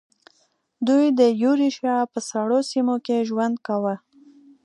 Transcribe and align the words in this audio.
دوی 0.87 1.05
د 1.19 1.21
یوریشیا 1.43 1.97
په 2.11 2.19
سړو 2.29 2.59
سیمو 2.71 2.95
کې 3.05 3.25
ژوند 3.29 3.55
کاوه. 3.65 3.95